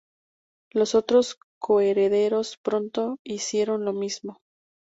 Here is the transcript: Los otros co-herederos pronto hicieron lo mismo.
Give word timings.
Los 0.71 0.95
otros 0.95 1.37
co-herederos 1.59 2.57
pronto 2.57 3.19
hicieron 3.23 3.85
lo 3.85 3.93
mismo. 3.93 4.39